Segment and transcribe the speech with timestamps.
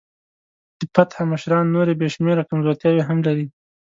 [0.79, 3.45] د فتح مشران نورې بې شمېره کمزورتیاوې هم لري.